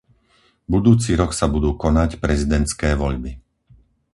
Budúci 0.73 1.11
rok 1.21 1.29
sa 1.39 1.45
budú 1.53 1.69
konať 1.83 2.11
prezidentské 2.23 2.89
voľby. 3.01 3.31